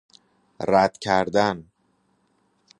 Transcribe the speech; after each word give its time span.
ردکردن 0.71 1.65